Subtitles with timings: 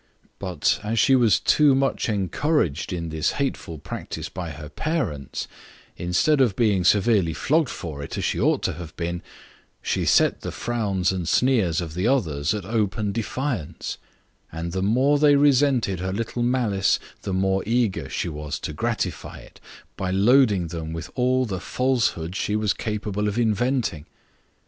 [0.39, 5.47] But as she was too much encouraged in this hateful practice by her parents,
[5.95, 9.21] instead of being severely flogged for it, as she ought to have been,
[9.79, 13.99] she set the frowns and sneers of the others at open defiance;
[14.51, 19.37] and the more they resented her little malice the more eager she was to gratify
[19.37, 19.59] it
[19.97, 24.07] by loading them with all the falsehoods she was capable of inventing.